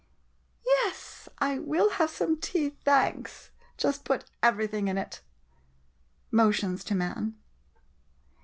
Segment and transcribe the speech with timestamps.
[0.81, 3.51] ]Yes, I will have some tea, thanks.
[3.77, 5.21] Just put everything in it!
[6.31, 7.35] [Motions to man.